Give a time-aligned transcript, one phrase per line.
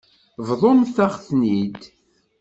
[0.47, 1.79] Bḍumt-aɣ-ten-id.